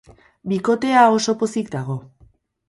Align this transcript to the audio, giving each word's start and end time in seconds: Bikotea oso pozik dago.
Bikotea 0.53 1.03
oso 1.17 1.35
pozik 1.43 1.71
dago. 1.77 1.99